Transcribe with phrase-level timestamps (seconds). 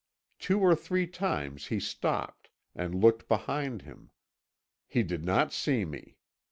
[0.39, 4.09] Two or three times he stopped, and looked behind him;
[4.87, 6.17] he did not see me.